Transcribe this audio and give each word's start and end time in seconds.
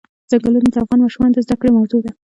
ځنګلونه 0.29 0.69
د 0.73 0.75
افغان 0.83 0.99
ماشومانو 1.03 1.35
د 1.35 1.39
زده 1.45 1.55
کړې 1.59 1.71
موضوع 1.77 2.01
ده. 2.05 2.11